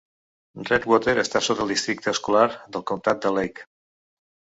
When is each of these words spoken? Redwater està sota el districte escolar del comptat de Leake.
Redwater 0.69 1.13
està 1.23 1.41
sota 1.47 1.61
el 1.65 1.73
districte 1.73 2.11
escolar 2.13 2.47
del 2.77 2.85
comptat 2.93 3.21
de 3.27 3.33
Leake. 3.37 3.67